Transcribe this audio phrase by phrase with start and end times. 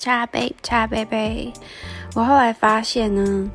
[0.00, 1.52] 茶杯茶杯杯。
[2.14, 3.50] 我后来发现呢，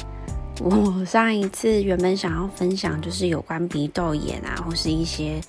[0.61, 5.41] 我上一次原本想要分享就是有关鼻窦炎啊，或是一些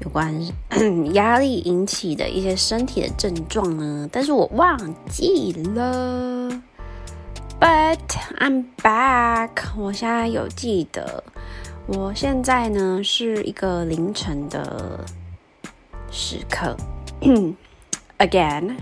[0.00, 0.34] 有关
[1.14, 4.76] 压力引起的一些身体的症状呢，但是我忘
[5.08, 6.50] 记了。
[7.60, 8.00] But
[8.38, 11.22] I'm back，我现在有记得。
[11.86, 15.04] 我现在呢是一个凌晨的
[16.10, 16.76] 时刻，
[18.18, 18.76] again。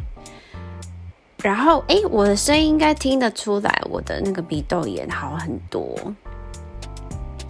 [1.42, 5.97] 然后，哎，我的声音应该听得出来，我的那个鼻窦炎好很多。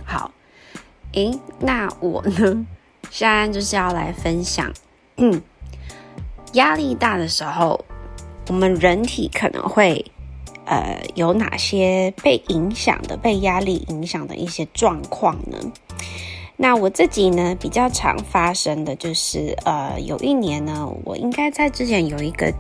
[0.05, 0.31] 好，
[1.15, 2.67] 哎，那我呢，
[3.11, 4.73] 现在就是要来分享，
[5.17, 5.43] 嗯
[6.53, 7.85] 压力大的时候，
[8.49, 10.05] 我们人体可能会。
[10.71, 15.59] 呃，有哪些被影响的、被压力影响的一些状况呢？
[16.59, 22.53] 那我自己呢，比较常发生的就是，呃，有一年呢，我应该在之前有一个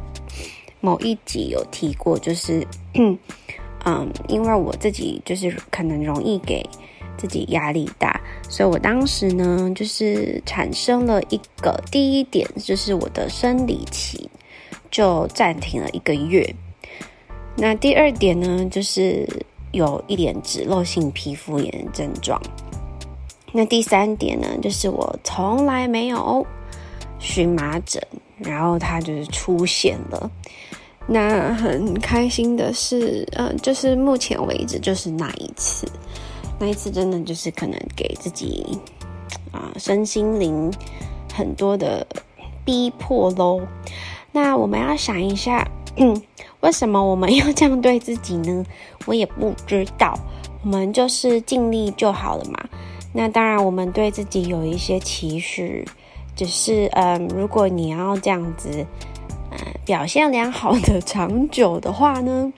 [0.81, 2.67] 某一集有提过，就是，
[3.85, 6.65] 嗯，因为我自己就是可能容易给
[7.17, 14.29] 自己压力大，所以我当时呢，就是产生了一个第一点，就是我的生理期
[14.91, 16.55] 就暂停了一个月。
[17.57, 19.27] 那第二点呢，就是
[19.73, 22.41] 有一点脂漏性皮肤炎的症状。
[23.51, 26.47] 那第三点呢，就是我从来没有
[27.19, 28.01] 荨麻疹，
[28.39, 30.31] 然后它就是出现了。
[31.07, 35.87] 那很开心的是，嗯，就是目前为止就是那一次，
[36.59, 38.79] 那一次真的就是可能给自己
[39.51, 40.73] 啊身心灵
[41.33, 42.07] 很多的
[42.65, 43.61] 逼迫喽。
[44.33, 45.67] 那我们要想一下。
[46.01, 46.23] 嗯
[46.61, 48.65] 为什么我们要这样对自己呢？
[49.07, 50.17] 我也不知道。
[50.63, 52.69] 我们就是尽力就好了嘛。
[53.13, 55.85] 那当然，我们对自己有一些期许，
[56.39, 58.87] 只是嗯，如果你要这样子，
[59.51, 62.53] 嗯，表现良好的长久的话呢，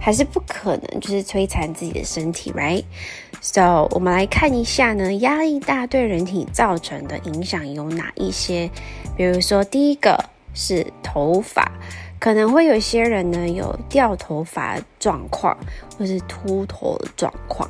[0.00, 8.68] 还是不可能，就是摧残自己的身体，right？So，我们来看一下呢，压力大对人体造成的影响有哪一些？
[9.16, 10.18] 比如说，第一个
[10.52, 11.70] 是头发。
[12.18, 15.56] 可能会有些人呢有掉头发状况，
[15.98, 17.68] 或是秃头的状况。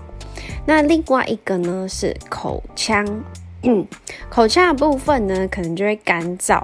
[0.67, 3.03] 那另外一个呢是口腔，
[3.63, 3.87] 嗯
[4.29, 6.63] 口腔的部分呢可能就会干燥，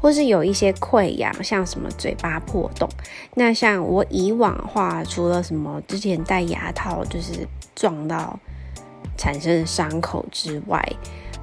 [0.00, 2.88] 或是有一些溃疡，像什么嘴巴破洞。
[3.34, 8.38] 那像我以往的话，除了什么之前戴牙套就是撞到
[9.16, 10.80] 产生的伤口之外，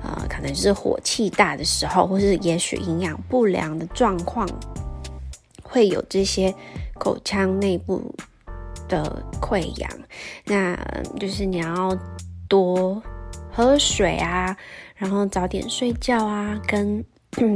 [0.04, 4.48] 呃，可能就是火气大的时候，或是也许营养不良的状况。
[5.62, 6.54] 会有这些
[7.00, 8.14] 口腔内部
[8.88, 9.90] 的溃疡，
[10.46, 10.78] 那
[11.20, 11.98] 就是你要
[12.48, 13.02] 多
[13.52, 14.56] 喝水啊，
[15.04, 17.04] 然后早点睡觉啊，跟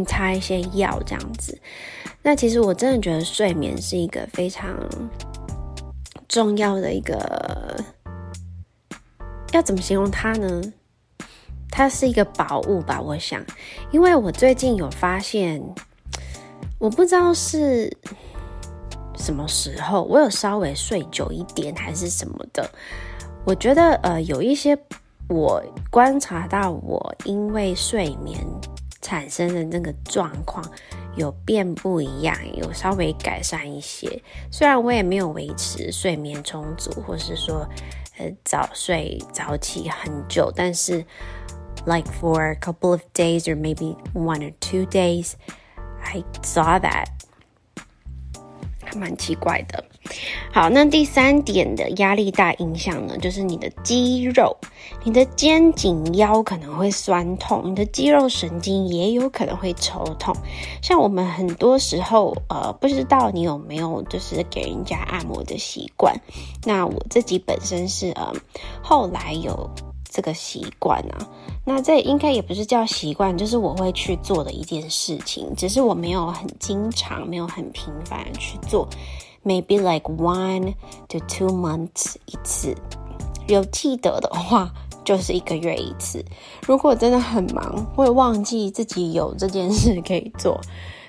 [0.06, 1.58] 擦一些药这样子。
[2.22, 4.78] 那其实我真的觉得睡眠是一个非常
[6.28, 7.82] 重要的一个，
[9.54, 10.62] 要怎么形容它呢？
[11.72, 13.42] 它是一个宝物吧，我想，
[13.92, 15.64] 因为我最近有发现。
[16.80, 17.96] 我不知道是
[19.16, 22.70] 什么时候，我有稍微睡久一点还是什么的。
[23.46, 24.78] 我觉得呃，有一些
[25.30, 25.62] 我
[25.92, 28.40] 观察到，我因为睡眠
[29.02, 30.64] 产生的那个状况
[31.16, 34.22] 有变不一样，有稍微改善一些。
[34.50, 37.68] 虽然我也没有维持睡眠充足，或是说
[38.18, 41.06] 呃早睡早起很久，但是
[41.86, 45.34] like for a couple of days or maybe one or two days。
[46.02, 47.08] I saw that，
[48.82, 49.84] 还蛮奇怪的。
[50.52, 54.56] 好，那第三点的压力大影响呢，就是你的肌肉，
[55.04, 60.36] 你的肩颈腰可能会酸痛，你的肌肉神经也有可能会抽痛。
[60.82, 66.16] 像我们很多时候，呃，不知道你有没有就是给人家按摩的习惯？
[66.66, 68.34] 那我自己本身是，呃，
[68.82, 69.70] 后来有。
[70.10, 71.28] 这个习惯啊，
[71.64, 78.88] 那这应该也不是叫习惯，就是我会去做的一件事情，只是我没有很经常，没有很频繁去做
[79.48, 80.74] ，maybe like one
[81.08, 82.76] to two months 一次，
[83.48, 84.72] 有记得的话
[85.06, 86.24] 就是一个月一次。
[86.68, 90.60] 如果真的很忙，会忘记自己有这件事可以做，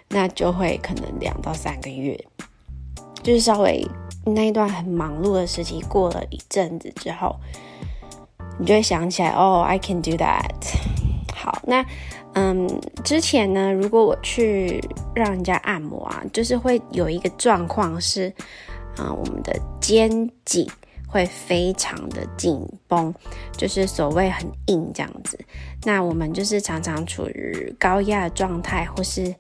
[0.08, 2.19] 那就会可能两到三个月，
[3.23, 3.85] 就是稍微
[4.25, 7.35] 那一段很忙碌的时期过了一阵子之后。
[8.61, 10.50] 你就会想起来哦，I can do that。
[11.32, 11.87] 好，那
[12.40, 14.81] 嗯，之前呢，如果我去
[15.12, 18.32] 让人家按摩啊，就是会有一个状况是，
[18.96, 20.08] 啊，我们的肩
[20.44, 20.64] 颈
[21.08, 23.12] 会非常的紧绷，
[23.56, 25.37] 就是所谓很硬这样子。
[25.82, 29.35] 那我们就是常常处于高压的状态，或是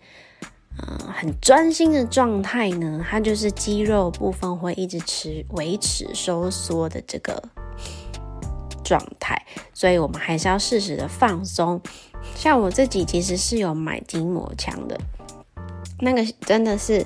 [0.82, 7.40] 嗯很专心的状态呢，它就是肌肉部分会一直持维持收缩的这个
[8.82, 9.40] 状态，
[9.72, 11.80] 所以我们还是要适时的放松。
[12.34, 14.98] 像我自己其实是有买筋膜枪的，
[16.00, 17.04] 那个真的是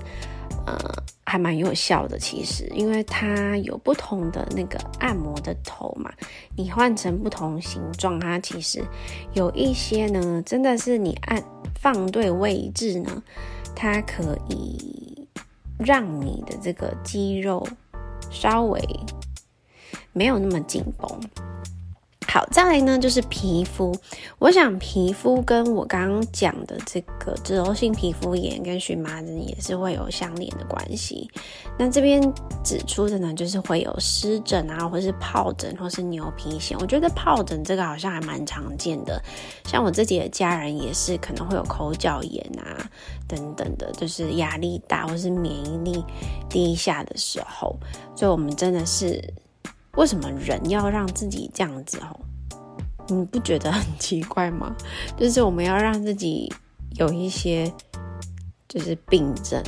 [0.67, 0.77] 呃
[1.25, 2.19] 还蛮有效的。
[2.19, 6.13] 其实因为它有不同的那个按摩的头嘛，
[6.57, 8.85] 你换成不同形状，它其实
[9.33, 11.43] 有一些呢，真的是你按
[11.81, 13.23] 放对位置呢，
[13.75, 15.27] 它可以
[15.79, 17.67] 让你的这个肌肉
[18.31, 18.81] 稍微
[20.13, 21.21] 没有那么紧绷。
[22.29, 23.95] 好，再来呢就是皮肤。
[24.39, 31.31] 我想皮肤跟我刚刚讲的这个脂漏性皮肤炎跟荨麻疹也是会有相连的关系。
[31.79, 32.23] 那这边
[32.65, 36.75] 指出的呢，就是会有湿疹啊，或是疱疹，或是牛皮癣。
[36.81, 39.23] 我觉得疱疹这个好像还蛮常见的，
[39.67, 42.91] 像我自己的家人也是可能会有口角炎啊
[43.29, 46.03] 等等的，就是压力大或是免疫力
[46.49, 47.77] 低下的时候。
[48.17, 49.23] 所以我们真的是。
[49.97, 52.19] 为什么人要让自己这样子哦？
[53.09, 54.75] 你不觉得很奇怪吗？
[55.19, 56.51] 就是我们要让自己
[56.97, 57.71] 有一些
[58.69, 59.63] 就是病症，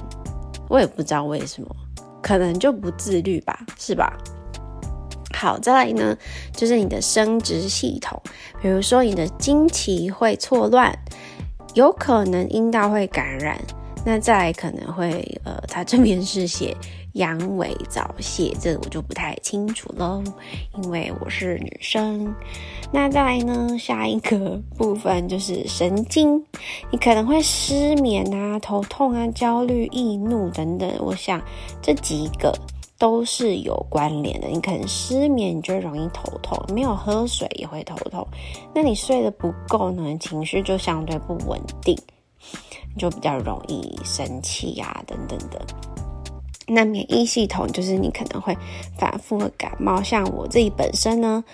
[0.68, 1.68] 我也不知道为什么，
[2.22, 4.16] 可能就不自律吧，是吧？
[5.34, 6.16] 好，再来呢，
[6.52, 8.18] 就是你的生殖系统，
[8.62, 10.96] 比如说你的经期会错乱，
[11.74, 13.60] 有可能阴道会感染，
[14.06, 16.74] 那再来可能会呃，它这边是写。
[17.14, 20.22] 阳痿早泄，这我就不太清楚喽，
[20.76, 22.34] 因为我是女生。
[22.92, 26.44] 那再来呢，下一个部分就是神经，
[26.90, 30.92] 你可能会失眠啊、头痛啊、焦虑、易怒等等。
[30.98, 31.40] 我想
[31.80, 32.52] 这几个
[32.98, 34.48] 都是有关联的。
[34.48, 38.26] 你可能失眠，你就容易头痛；没有喝水也会头痛。
[38.74, 41.96] 那你睡得不够呢，情绪就相对不稳定，
[42.92, 45.64] 你就比较容易生气呀，等等的。
[46.66, 48.56] 那免疫系统就是你可能会
[48.98, 51.44] 反复的感冒，像我自己本身呢，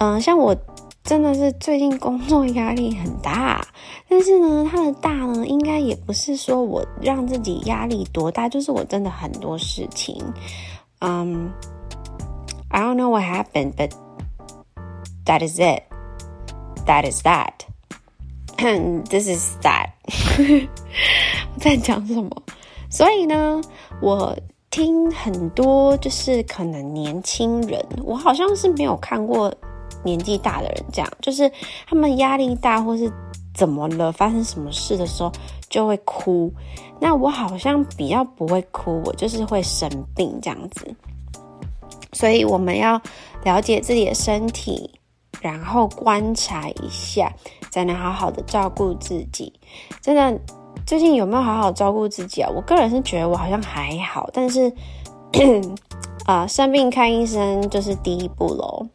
[0.00, 0.56] 嗯，像我
[1.04, 3.66] 真的是最近工作压力很大，
[4.08, 10.22] 但是呢，它的大呢，应该也不是说我让自己压力多大，就是我真的很多事情，
[11.00, 11.50] 嗯
[12.68, 13.92] ，I don't know what happened, but
[15.24, 15.82] that is it,
[16.84, 17.52] that is that,
[19.08, 19.90] this is that，
[21.54, 22.30] 我在讲什么？
[22.90, 23.60] 所以呢，
[24.00, 24.36] 我
[24.70, 29.54] 听很多就是可能年轻人，我好像是没有看过
[30.02, 31.50] 年纪大的人这样，就是
[31.86, 33.12] 他们压力大或是
[33.54, 35.30] 怎么了，发生什么事的时候
[35.68, 36.52] 就会哭。
[37.00, 40.94] 那我好像比较不会哭，我就是会生病这样子。
[42.12, 43.00] 所以我们要
[43.44, 44.98] 了解自己的身体，
[45.40, 47.32] 然后观察一下，
[47.70, 49.52] 才能好好的照顾自己。
[50.00, 50.40] 真的。
[50.88, 52.48] 最近有没有好好照顾自己啊？
[52.48, 54.72] 我个人是觉得我好像还好，但是
[56.24, 58.86] 啊，生病看医生就是第一步喽。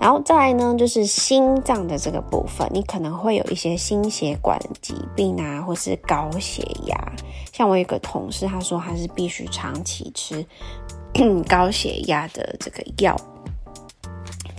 [0.00, 6.96] 然后再来呢，就是心脏的这个部分，你可能会有一些心血管疾病啊，或是高血压。
[7.52, 10.42] 像我有个同事，他说他是必须长期吃
[11.46, 13.14] 高血压的这个药。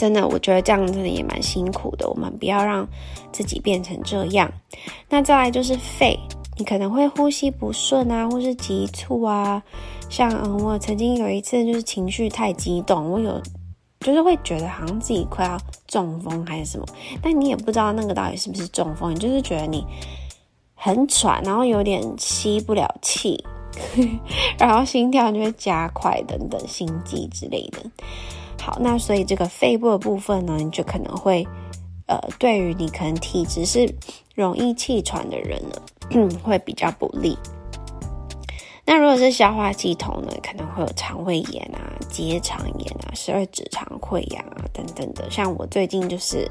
[0.04, 2.10] 真的，我觉得这样真的也蛮辛苦的。
[2.10, 2.86] 我们不要让
[3.32, 4.52] 自己变成这样。
[5.08, 6.20] 那再来就是肺，
[6.58, 9.64] 你可能会呼吸不顺啊，或是急促啊。
[10.10, 13.42] 像嗯，我曾经有一次就是情绪太激动，我有
[14.02, 15.58] 就是会觉得好像自己快要
[15.88, 16.86] 中风还是什么，
[17.22, 19.86] 但你也不知道那个到底是不是中风，你就是觉得你
[20.76, 23.42] 很喘，然后有点吸不了气，
[24.60, 27.80] 然后心跳就会加快等等，心悸之类的。
[28.66, 31.46] 好，那所以这个肺部的部分呢，你就可能会，
[32.08, 33.94] 呃，对于你可能体质是
[34.36, 37.38] 容易气喘的人呢，会比较不利。
[38.86, 45.30] 那如果是消化系统呢，可能会有肠胃炎啊、结肠炎啊、十二指肠溃疡啊等等的。
[45.30, 46.50] 像我最近就是，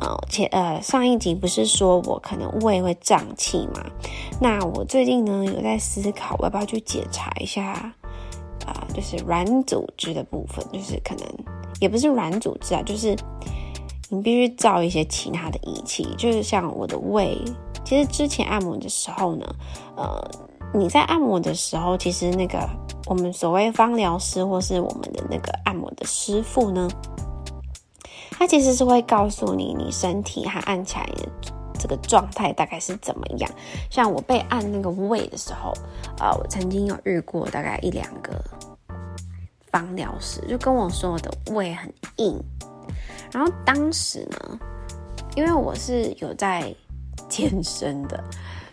[0.00, 3.84] 呃，前呃上一集不是说我可能胃会胀气嘛？
[4.40, 7.94] 那我最近呢有在思考，我要不要去检查一下。
[8.92, 11.26] 就是软组织的部分，就是可能
[11.80, 13.16] 也不是软组织啊，就是
[14.08, 17.38] 你必须造一些其他的仪器，就是像我的胃。
[17.84, 19.46] 其实之前按摩的时候呢，
[19.96, 20.30] 呃，
[20.72, 22.68] 你在按摩的时候，其实那个
[23.06, 26.88] 我们所谓芳疗师或是我们的那个按摩的师傅呢，
[28.30, 31.28] 他其实是会告诉你你身体他按起来的
[31.78, 33.50] 这个状态大概是怎么样。
[33.90, 35.72] 像我被按那个胃的时候。
[36.18, 38.32] 啊，我曾经有遇过大概一两个
[39.72, 42.38] 芳疗师，就跟我说我的胃很硬。
[43.32, 44.58] 然后当时呢，
[45.34, 46.72] 因为我是有在
[47.28, 48.22] 健身的，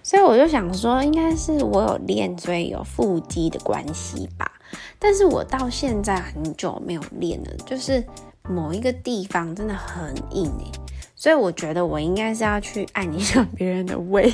[0.04, 4.52] 所以我就想说，应该是我有练，所以有腹肌的关系吧。
[5.00, 8.04] 但是我到现在很久没有练了，就是
[8.44, 10.72] 某一个地方真的很硬诶，
[11.16, 14.32] 所以我觉得我应该是要去按一下别人的胃，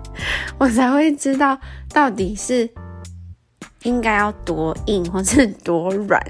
[0.58, 1.58] 我才会知道
[1.90, 2.68] 到底是
[3.82, 6.20] 应该要多硬或是多软，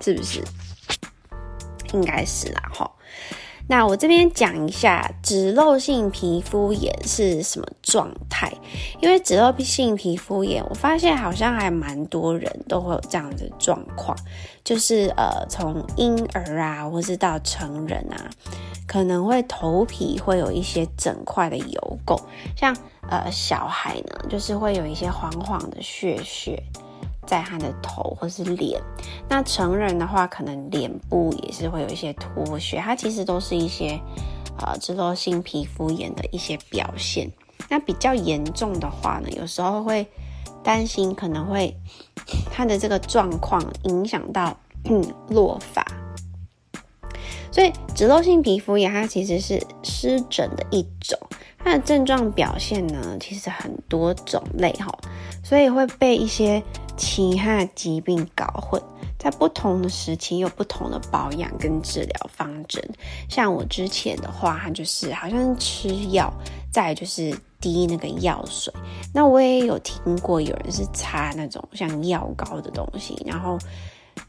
[0.00, 0.42] 是不是？
[1.92, 2.90] 应该是啦，哈。
[3.66, 8.52] 那我这边讲一下脂漏性皮肤炎是什么状态，
[9.00, 14.16] 因为脂漏性皮肤炎，我发现好像还蛮多人都会有这样的状况，
[14.64, 18.28] 就是呃，从婴儿啊，或是到成人啊，
[18.90, 22.20] 可能会头皮会有一些整块的油垢，
[22.56, 22.76] 像
[23.08, 26.60] 呃小孩呢，就是会有一些黄黄的血血。
[27.26, 28.82] 在他的头或是脸，
[29.28, 33.96] 那成人的话，可能脸部也是会有一些脱屑，它其实都是一些
[34.58, 37.30] 呃脂漏性皮肤炎的一些表现。
[37.68, 40.04] 那比较严重的话呢，有时候会
[40.64, 41.72] 担心可能会
[42.50, 44.52] 他的这个状况影响到
[45.28, 45.86] 落发。
[47.50, 51.18] 所以脂漏性皮肤炎它其实是湿疹的一种，
[51.58, 54.86] 它的症状表现呢其实很多种类哈，
[55.42, 56.62] 所以会被一些。
[56.96, 58.78] 其他疾病搞混，
[59.18, 62.78] 在不同的时期有不同的保养跟治疗方针。
[63.26, 66.30] 像我之前的话，就是好像吃药，
[66.70, 68.70] 再就是滴那个药水。
[69.14, 73.58] 那我也有听过有人是擦那种像药膏的东西，然后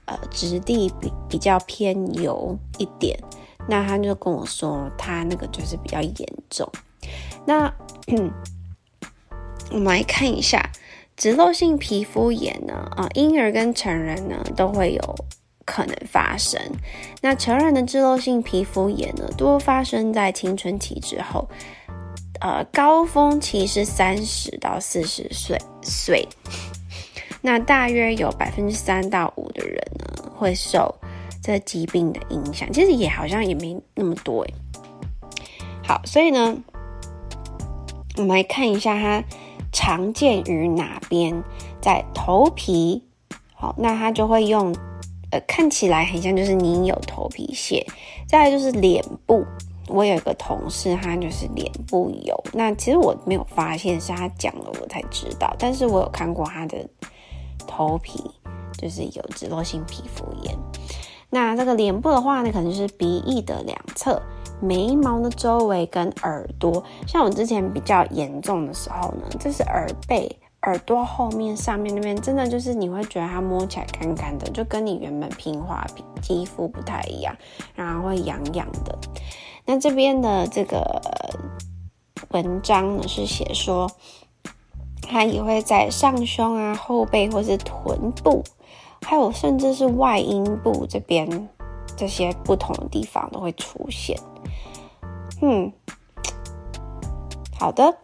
[0.05, 3.17] 呃质地比比较偏油一点。
[3.67, 6.69] 那他就跟我说，他那个就是比较严重。
[7.45, 7.73] 那
[9.71, 10.69] 我们来看一下。
[11.17, 15.15] 脂漏性皮肤炎呢，啊，婴儿跟成人呢都会有
[15.65, 16.59] 可能发生。
[17.21, 21.47] 那成人的脂漏性皮肤炎呢，多发生在青春期之后，
[22.39, 26.27] 呃，高峰期是三十到四十岁岁。
[27.41, 30.95] 那大约有百分之三到五的人呢，会受
[31.43, 32.71] 这疾病的影响。
[32.71, 34.53] 其实也好像也没那么多诶。
[35.83, 36.57] 好，所以呢，
[38.17, 39.23] 我们来看一下它。
[39.73, 41.41] 常见于哪边？
[41.81, 43.01] 在头皮，
[43.55, 44.75] 好，那它就会用，
[45.31, 47.87] 呃，看起来很像就是你有头皮屑。
[48.27, 49.45] 再来就是脸部，
[49.87, 52.37] 我有一个同事，他就是脸部有。
[52.51, 55.55] 那其实我没有发现，是他讲了我才知道。
[55.57, 56.85] 但是我有看过他的
[57.71, 58.19] 头皮，
[58.77, 60.57] 就是有脂漏性皮肤炎。
[61.29, 64.21] 那这个脸部的话呢，可能就是鼻翼的两侧。
[64.63, 70.29] 眉毛的周围跟耳朵，像我之前比较严重的时候呢，这是耳背、
[70.61, 77.35] 耳朵后面、上面那边，真的就是你会觉得它摸起来干干的，就跟你原本平滑皮肌肤不太一样，
[77.73, 78.95] 然后会痒痒的。
[79.65, 81.01] 那这边的这个
[82.29, 83.89] 文章呢是写说，
[85.11, 88.41] 它也会在上胸啊、后背或是臀部，
[89.01, 91.49] 还有甚至是外阴部这边。
[91.97, 94.17] 这些不同的地方都会出现。
[95.41, 95.71] 嗯，
[97.59, 97.97] 好的。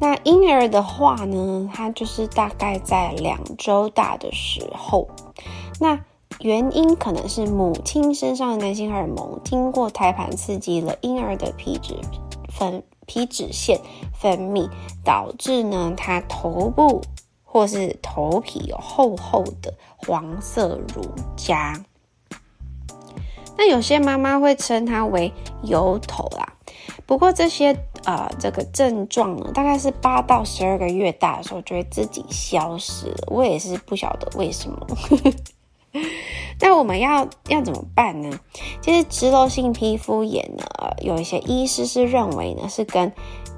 [0.00, 5.06] 那婴儿的话呢，它就是大概在两周大的时候。
[5.78, 6.00] 那
[6.40, 11.94] 原因可能是母亲身上的男性荷尔蒙经过胎盘刺激了婴儿的皮脂
[12.48, 13.80] 分皮脂腺
[14.14, 14.70] 分泌，
[15.04, 17.02] 导致呢他头部
[17.42, 21.02] 或是头皮有厚厚的黄色乳
[21.36, 21.82] 痂。
[23.58, 25.32] 那有些妈妈会称它为
[25.64, 26.52] 油头啦，
[27.04, 33.12] 不过这些呃这个症状呢，大概是八到十二个月大的时候就会自己消失。
[33.26, 34.86] 我也是不晓得为什么。
[36.60, 38.38] 那我们要要怎么办呢？
[38.80, 40.64] 其实脂漏性皮肤炎呢，
[41.02, 43.12] 有一些医师是认为呢是跟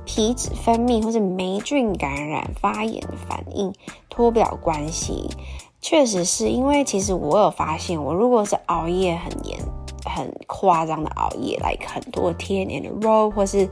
[0.05, 3.75] 皮脂分泌或是霉菌感染发炎反应
[4.09, 5.29] 脱不了关系。
[5.81, 9.59] 确实是因为其实我有发现，我如果是熬夜很严。
[10.05, 13.69] 很夸张的熬夜，来很多天连的 roll，或是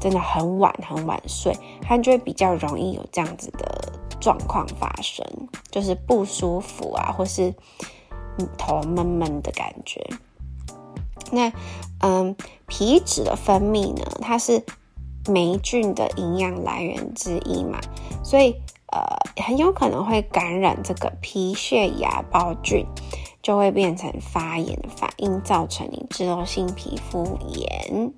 [0.00, 3.87] 真的很晚很晚睡，它就会比较容易有这样子的
[4.20, 5.24] 状况发生，
[5.70, 7.54] 就是不舒服啊，或是
[8.56, 10.04] 头闷闷的感觉。
[11.30, 11.52] 那
[12.00, 14.64] 嗯，皮脂的分泌呢，它是
[15.26, 17.80] 霉菌的营养来源之一嘛，
[18.22, 18.54] 所以
[18.92, 19.00] 呃，
[19.44, 22.86] 很有可能会感染这个皮屑芽孢菌。
[23.40, 28.12] 就会变成发炎反应，造成你脂漏性皮肤炎。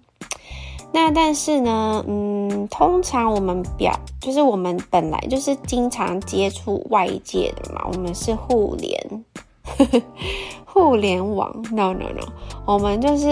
[0.93, 9.25] 那但是呢，嗯，通常我们表就是我们本来就是经常接触外界的嘛，我们是互联
[10.67, 12.27] 互联网，no no no，
[12.67, 13.29] 我们就是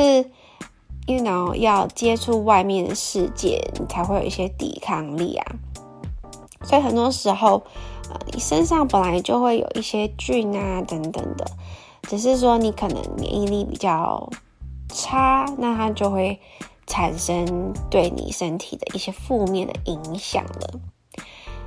[1.07, 5.47] ，you know，要接触外面的世界，你才会有一些抵抗力啊。
[6.63, 7.63] 所以很多时候，
[8.11, 11.45] 呃，你身上本来就会有一些菌啊等等的，
[12.03, 14.29] 只是说你可能免疫力比较
[14.89, 16.39] 差，那它就会
[16.89, 20.81] 产生对你身体的一些负面的影响了。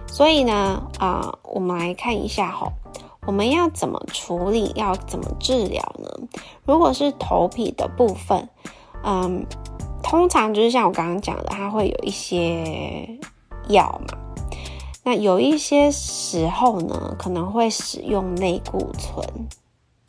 [0.07, 2.67] 所以呢，啊，我们来看一下哈，
[3.25, 6.09] 我们要怎么处理，要怎么治疗呢？
[6.65, 8.49] 如果是头皮的部分，
[9.03, 9.45] 嗯，
[10.03, 13.17] 通常就是像我刚刚讲的，它会有一些
[13.69, 14.17] 药嘛。
[15.03, 19.47] 那有一些时候呢，可能会使用类固醇，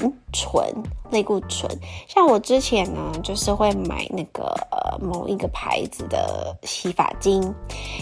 [0.02, 0.64] 嗯，醇
[1.11, 1.71] 类固醇。
[2.09, 7.42] 像我之前呢，就是会买那个呃某一个牌子的洗发精，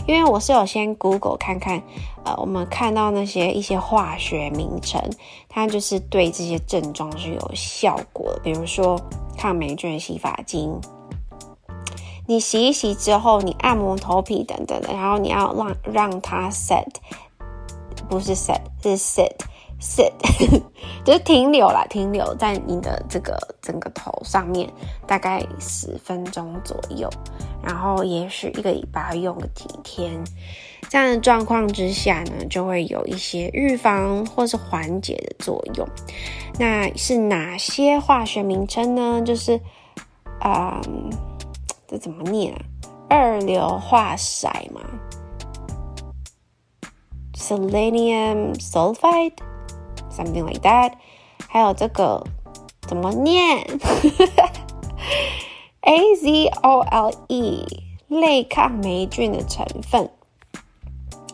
[0.07, 1.83] 因为我是有先 Google 看看，
[2.25, 5.01] 呃，我们看到那些一些化学名称，
[5.49, 8.99] 它就是对这些症状是有效果的，比如说
[9.37, 10.81] 抗霉菌洗发精。
[12.27, 16.87] 你洗一洗之后，你按摩头皮等等的，然后你要让让它 set，
[18.09, 19.33] 不是 set，是 sit
[19.81, 20.13] sit
[21.05, 24.71] 就是停留啦，停留在你的这个整个头上面，
[25.07, 27.09] 大概十分钟左右，
[27.63, 30.13] 然后也许一个礼拜用个几天，
[30.89, 35.89] 这样的状况之下呢，就会有一些预防或是缓解的作用。
[36.59, 39.23] 那是哪些化学名称呢？
[39.23, 39.59] 就是，
[40.45, 41.11] 嗯。
[41.93, 42.61] 这怎么念啊？
[43.09, 44.81] 二硫化硒嘛
[47.35, 49.33] ，selenium sulfide
[50.21, 50.93] something like that。
[51.49, 52.23] 还有这个
[52.83, 53.67] 怎么念？
[55.83, 57.67] azole，
[58.09, 60.11] 类抗霉菌的成分。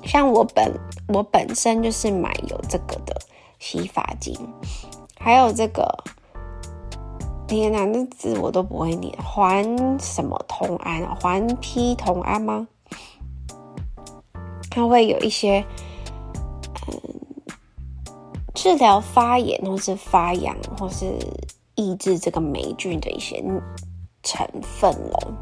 [0.05, 0.79] 像我本
[1.09, 3.21] 我本身就是买有这个的
[3.59, 4.35] 洗发精，
[5.19, 6.05] 还有这个。
[7.49, 11.17] 天哪，那字我都不会念，环什么同胺啊？
[11.21, 12.67] 环 P 同胺吗？
[14.69, 15.65] 它会有一些，
[18.57, 21.15] 治疗发炎或是发痒或是
[21.77, 23.41] 抑制这个霉菌的一些
[24.23, 25.33] 成分咯。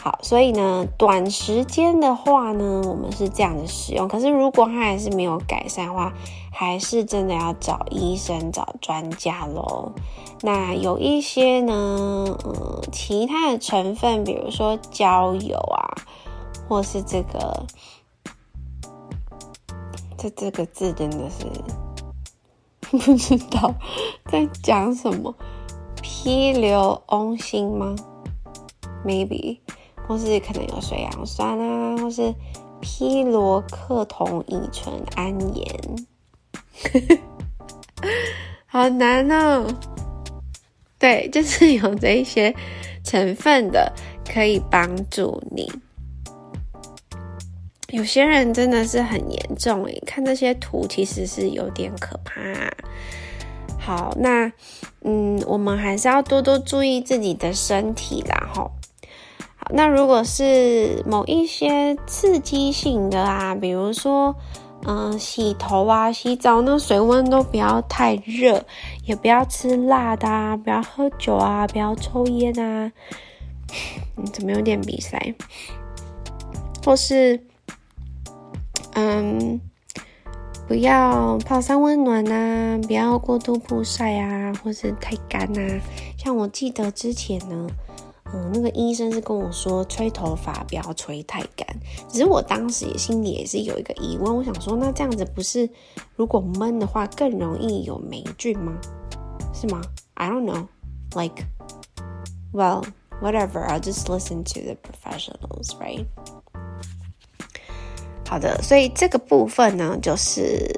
[0.00, 4.08] 好，所以呢，短时间的话呢，我们是这样的使用。
[4.08, 6.10] 可是如果它还是没有改善的话，
[6.50, 9.92] 还是真的要找医生、找专家喽。
[10.40, 15.92] 那有一些呢，嗯，其他的成分，比如说焦油啊，
[16.66, 17.66] 或是这个，
[20.20, 21.46] 这这个字真的是
[22.80, 23.74] 不知道
[24.30, 25.34] 在讲什么，
[26.02, 27.96] 披硫翁锌吗
[29.02, 29.60] ？Maybe。
[30.06, 32.34] 或是可能有水杨酸啊，或是
[32.80, 35.80] 披罗克酮乙醇胺盐，
[38.66, 39.72] 好难哦。
[40.98, 42.52] 对，就是有这一些
[43.04, 43.92] 成分的，
[44.26, 45.70] 可以帮助你。
[47.92, 52.40] 有些人真的是很严重诶，看这些图其实是有点可怕。
[53.78, 54.50] 好，那
[55.02, 58.70] 嗯，我们还是要多多注意自己的身体啦，吼。
[59.72, 64.34] 那如果是某一些刺激性的啊，比如说，
[64.86, 68.64] 嗯，洗头啊、洗澡，那水温都不要太热，
[69.04, 72.90] 也不要吃辣的啊，不要喝酒啊，不要抽烟啊。
[74.16, 75.34] 你怎么有点鼻塞？
[76.84, 77.40] 或是，
[79.00, 79.60] 嗯，
[80.68, 85.80] 不要泡三温暖呐，不要过度曝晒啊，或是太干呐。
[86.18, 87.66] 像我记得之前呢。
[88.32, 91.66] 嗯，那个医生是跟我说，吹头发不要吹太干。
[92.08, 95.68] 只是我当时也心里也是有一个疑问，我想说，那这样子不是
[96.14, 98.78] 如果闷的话更容易有霉菌吗？
[99.52, 99.82] 是吗
[100.14, 100.68] ？I don't know.
[101.16, 101.44] Like,
[102.52, 102.84] well,
[103.20, 103.66] whatever.
[103.66, 106.06] I'll just listen to the professionals, right?
[108.30, 110.70] 好的，所以这个部分呢，就是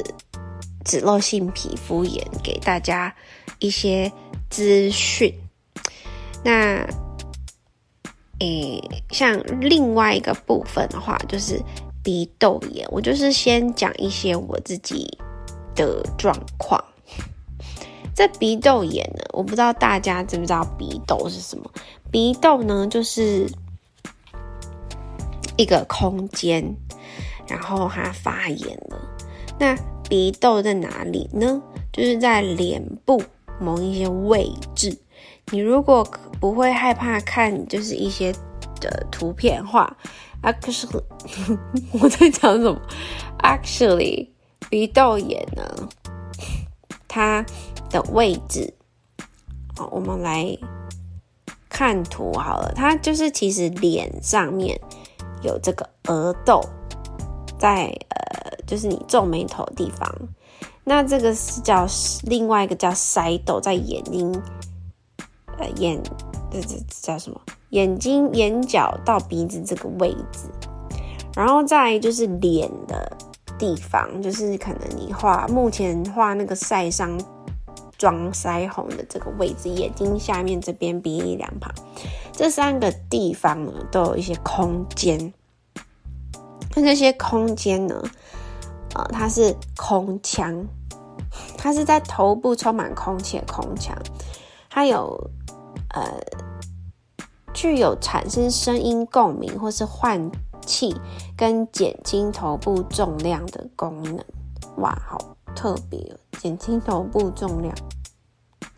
[0.87, 3.15] 脂漏性皮肤炎给大家
[3.59, 4.11] 一些
[4.49, 5.31] 资讯。
[6.43, 6.85] 那。
[8.41, 11.63] 诶，像另外一个部分的话，就是
[12.03, 12.85] 鼻窦炎。
[12.91, 15.17] 我就是先讲一些我自己
[15.77, 16.83] 的状况。
[18.17, 21.71] 这鼻窦炎呢，我不知道大家知不知道鼻窦是什么？
[22.11, 23.49] 鼻窦呢，就是
[25.57, 26.65] 一个空间，
[27.53, 28.99] 然后它发炎了。
[29.59, 29.77] 那
[30.09, 31.63] 鼻窦在哪里呢？
[31.93, 33.23] 就是在脸部
[33.61, 34.97] 某一些位置。
[35.51, 36.03] 你如果
[36.41, 38.33] 不会害怕看，就是一些
[38.81, 39.95] 的图片画
[40.43, 41.03] ，actually
[42.01, 42.81] 我在讲什么
[43.41, 44.29] ？actually
[44.71, 45.89] 鼻窦炎呢，
[47.07, 47.45] 它
[47.91, 48.73] 的位置，
[49.77, 50.57] 好，我们来
[51.69, 54.81] 看图好了，它就是其实脸上面
[55.43, 56.63] 有这个额窦，
[57.63, 60.13] 在呃，就是你皱眉头的地方。
[60.83, 61.87] 那这个是叫
[62.25, 64.43] 另外一个叫腮窦，在眼睛，
[65.59, 66.03] 呃眼，
[66.51, 67.41] 这这叫什么？
[67.71, 70.49] 眼睛眼角到鼻子这个位置。
[71.37, 73.17] 然后再就是脸的
[73.57, 77.17] 地方，就是可能你画目前画那个晒伤
[77.97, 81.73] 装腮红的这个位置，眼睛下面这边鼻翼两旁，
[82.33, 85.33] 这三个地方呢都有一些空间。
[86.75, 88.03] 那这些空间呢，
[88.95, 90.67] 呃，它是空腔，
[91.57, 93.97] 它是在头部充满空气的空腔，
[94.71, 95.31] 它有
[95.95, 96.03] 呃
[97.53, 100.31] 具有产生声音共鸣或是换。
[100.65, 100.95] 气
[101.37, 104.25] 跟减轻头部重量的功能，
[104.77, 105.19] 哇，好
[105.57, 106.15] 特别哦！
[106.39, 107.75] 减轻头部重量，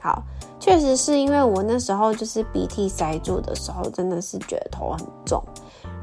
[0.01, 0.23] 好，
[0.59, 5.45] 确实是因为我那时候就是鼻涕塞住的时候，真的是觉得头很重，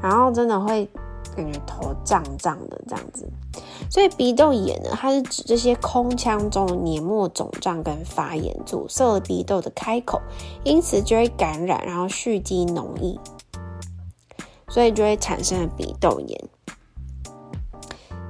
[0.00, 0.88] 然后真的会
[1.36, 3.28] 感觉头胀胀的这样子。
[3.90, 10.20] 所以鼻窦炎呢，它是指这些空腔中的黏膜肿胀跟发炎，阻塞了鼻窦的开口，
[10.64, 13.18] 因此就会感染，然后蓄积脓液。
[14.68, 16.48] 所以就会产生了鼻窦炎。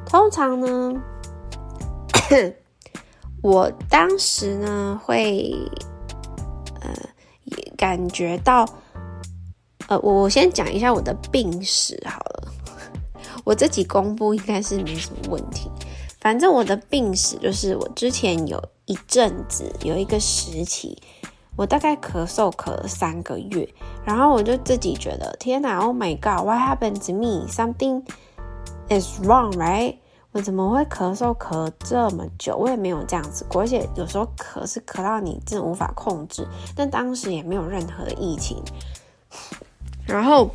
[0.05, 0.93] 通常呢，
[3.43, 5.55] 我当时呢会
[6.81, 6.91] 呃
[7.77, 8.69] 感觉到，
[9.87, 12.42] 呃，我先讲一下我的病史好了。
[13.45, 15.71] 我自己公布应该是没什么问题。
[16.21, 20.97] 反正我的病史就是我之前有一阵子有一个时期。
[21.55, 23.69] 我大概咳嗽咳了三个月，
[24.07, 27.47] 然后我就自己觉得天哪，Oh my God，What happened to me?
[27.47, 28.05] Something
[28.89, 29.97] is wrong, right？
[30.33, 32.57] 我怎么会咳嗽咳这么久？
[32.57, 36.49] 我也没有这样子过，而且有时候咳是咳到你真的无法控制。
[36.75, 38.57] 但当时也没有任何的疫情，
[40.07, 40.51] 然后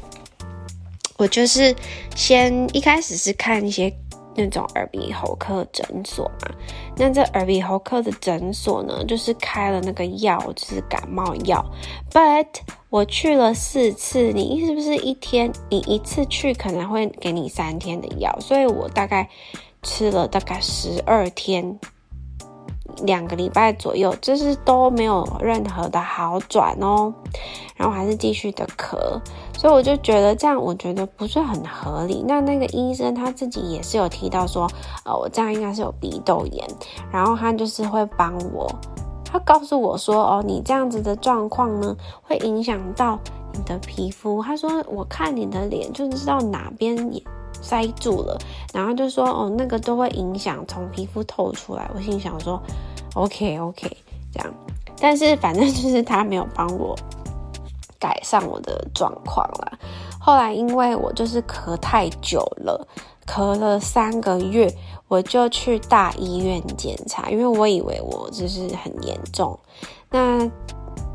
[1.18, 1.76] 我就是
[2.16, 3.94] 先一开始是看一些。
[4.40, 6.56] 那种耳鼻喉科诊所嘛，
[6.96, 11.66] 那这耳鼻喉科的诊所呢，就是开了那个药，就是感冒药。
[12.12, 12.46] But
[12.92, 18.38] 我去了四次，你是不是一天你一次去可能会给你三天的药？
[18.40, 19.28] 所以我大概
[19.82, 21.80] 吃了大概十二天。
[23.04, 27.14] 两个礼拜左右，就是都没有任何的好转哦，
[27.76, 28.98] 然后还是继续的咳，
[29.58, 32.24] 所以我就觉得这样，我觉得不是很合理。
[32.28, 34.70] 那那个医生他自己也是有提到说，
[35.04, 36.66] 呃，我这样应该是有鼻窦炎，
[37.12, 38.72] 然后他就是会帮我，
[39.26, 43.20] 他告诉我说，哦，你这样子的状况呢，会影响到
[43.54, 44.44] 你的皮肤。
[44.44, 47.22] 他说，我看你的脸就知道哪边也。
[47.60, 48.38] 塞住了，
[48.72, 51.90] 然后就说哦，那个都会影响从皮肤透出来。
[51.96, 52.62] 我心想说
[53.16, 53.98] ，OK OK，
[54.32, 54.54] 这样，
[55.02, 56.96] 但是反正就是他没有帮我
[58.00, 59.78] 改善我的状况啦。
[60.20, 62.88] 后来因为我就是咳太久了，
[63.26, 64.74] 咳了三个月，
[65.08, 69.58] 我就去大医院检查，因为我以为我就是很严重。
[70.10, 70.50] 那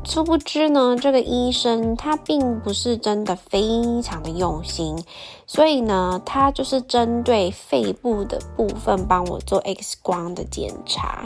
[0.03, 5.01] 殊不知呢，这个医生他并不是真的非常的用心，
[5.47, 11.23] 所以呢，他就是针对肺部的部分帮我做 X 光的检查。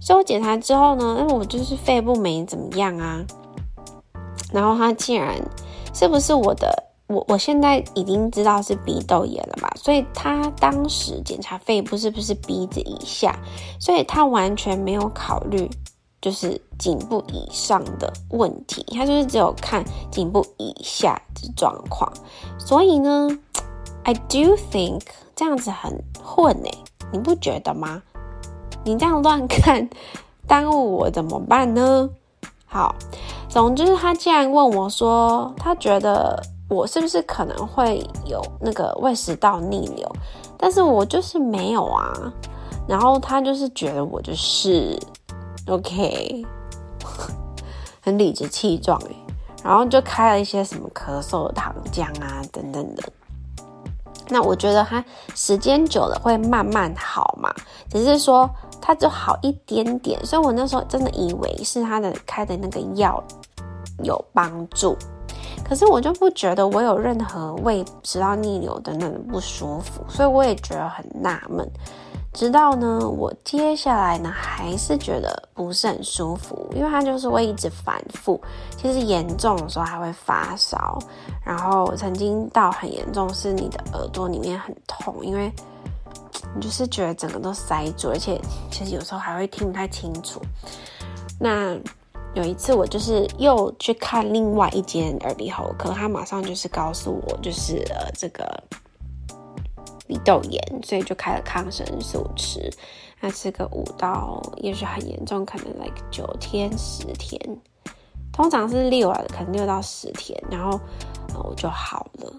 [0.00, 3.24] 所以我检查之后呢，那我就是肺部没怎么样啊。
[4.52, 5.36] 然后他竟然
[5.94, 6.84] 是不是我的？
[7.08, 9.70] 我我现在已经知道是鼻窦炎了嘛？
[9.76, 13.38] 所以他当时检查肺部是不是鼻子以下？
[13.78, 15.70] 所以他完全没有考虑。
[16.18, 22.12] 就是颈部以上的问题，他就是只有看颈部以下的状况，
[22.58, 23.28] 所以呢
[24.02, 25.02] ，I do think
[25.36, 26.70] 这样子很混哎，
[27.12, 28.02] 你不觉得吗？
[28.82, 29.88] 你这样乱看，
[30.48, 32.10] 耽误我怎么办呢？
[32.64, 32.96] 好，
[33.56, 36.38] 总之他竟然问我说，他觉得
[36.68, 40.06] 我是不是可能会有那个胃食道逆流，
[40.58, 42.12] 但是我就是没有啊，
[42.86, 45.00] 然后他就是觉得我就是。
[45.68, 46.44] OK，
[48.04, 49.16] 很理直气壮哎，
[49.64, 53.02] 然后就开了一些什么咳嗽糖浆啊等等的。
[54.28, 55.02] 那我觉得他
[55.34, 57.50] 时间久了会慢慢好嘛，
[57.88, 63.22] 只是说它就好一点点，所以我那时候真的以为是他的开的那个药
[64.02, 64.96] 有帮助，
[65.68, 71.68] 可是我就不觉得我有任何胃食道逆流等等的不舒服，所以我也觉得很纳闷。
[72.32, 78.38] 直到呢，我接下来呢还是觉得不是很舒服，因为它就是会一直反复。
[78.76, 80.98] 其实严重的时候还会发烧，
[81.42, 85.50] 然后曾经到很严重，是你的耳朵里面很痛，因为
[86.54, 90.40] 你就是觉得整个都塞住，而且其实有时候还会听不太清楚。
[91.38, 91.76] 那
[92.34, 98.44] 有一次我就是又去看另外一间耳鼻喉科，他马上就是告诉我，就是呃这个
[100.06, 102.70] 鼻窦炎，所以就开了抗生素吃，
[103.20, 107.40] 那吃个五到也许很严重，可能 like 九天十天，
[108.32, 110.78] 通常是六啊，可能六到十天，然后
[111.34, 112.32] 我就好了，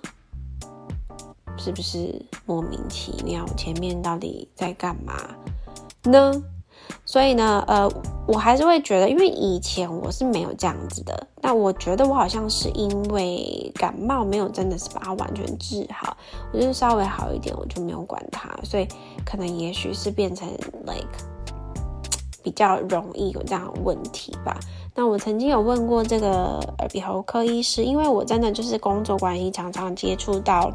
[1.57, 2.13] 是不是
[2.45, 3.45] 莫名其妙？
[3.55, 5.13] 前面到底在干嘛
[6.03, 6.31] 呢？
[7.03, 7.89] 所以呢，呃，
[8.27, 11.27] 我还是会觉得，因为以前我是没有这样子的。
[11.41, 16.15] 那我觉得我好像是因为感冒没有真的是把它完全治好，
[16.53, 18.49] 我就稍微好一点，我就没有管它。
[18.63, 18.87] 所以
[19.25, 20.47] 可能也许是变成
[20.85, 21.07] like
[22.41, 24.57] 比较容易有这样的问题吧。
[24.95, 30.71] 那我曾经有问过这个耳鼻喉科医师，因为我真的就是工作关系常常接触到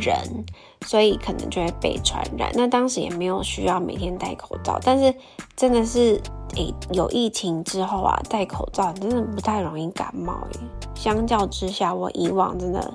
[0.00, 0.44] 人。
[0.86, 2.52] 所以可能就会被传染。
[2.54, 5.12] 那当时也没有需要每天戴口罩，但是
[5.56, 6.20] 真的是
[6.54, 10.46] 诶，有疫情之后啊，戴口罩真的不太容易感冒。
[10.94, 12.94] 相较之下，我以往真的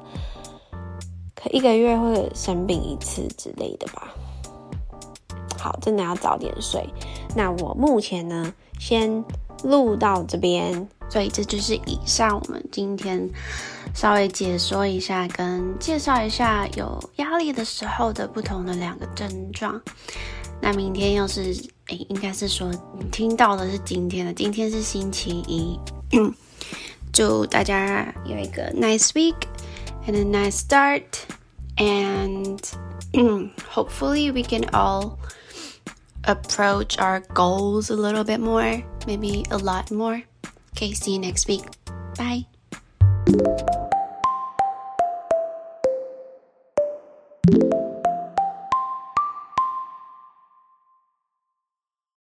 [1.36, 4.14] 可一个月会生病一次之类的吧。
[5.60, 6.88] 好，真的要早点睡。
[7.36, 9.24] 那我目前呢，先
[9.64, 10.88] 录到这边。
[11.10, 13.30] 所以这就是以上我们今天
[13.95, 19.81] 稍微解说一下，跟介绍一下有压力的时候的不同的两个症状。
[20.61, 21.55] 那明天又是
[21.89, 25.79] 诶，应该是说你听到的是今天的，今天是星期一。
[27.13, 29.37] 祝大家有一个 nice week
[30.07, 31.05] and a nice start,
[31.77, 32.59] and
[33.73, 35.17] hopefully we can all
[36.25, 40.23] approach our goals a little bit more, maybe a lot more.
[40.75, 41.65] Okay, see you next week.
[42.17, 42.47] Bye.